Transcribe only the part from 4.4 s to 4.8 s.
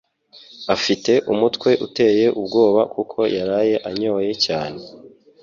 cyane